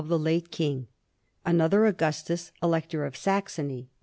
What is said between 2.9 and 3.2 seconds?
of